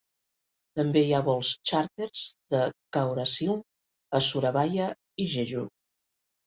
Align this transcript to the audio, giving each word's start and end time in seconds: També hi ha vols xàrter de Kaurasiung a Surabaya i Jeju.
També 0.79 1.03
hi 1.07 1.11
ha 1.17 1.19
vols 1.27 1.51
xàrter 1.73 2.09
de 2.55 2.63
Kaurasiung 2.99 3.63
a 4.21 4.25
Surabaya 4.33 4.93
i 5.27 5.33
Jeju. 5.37 5.71